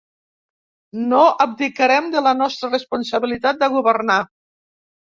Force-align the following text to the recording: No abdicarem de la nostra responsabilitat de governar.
No 1.11 1.19
abdicarem 1.45 2.09
de 2.17 2.25
la 2.31 2.33
nostra 2.41 2.73
responsabilitat 2.75 3.63
de 3.65 3.73
governar. 3.79 4.21